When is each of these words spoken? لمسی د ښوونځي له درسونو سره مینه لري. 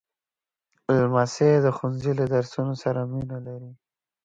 لمسی 0.97 1.51
د 1.65 1.67
ښوونځي 1.75 2.11
له 2.19 2.25
درسونو 2.33 2.73
سره 2.83 2.99
مینه 3.11 3.37
لري. 3.47 3.71